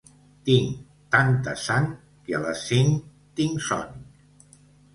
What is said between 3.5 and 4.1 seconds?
son.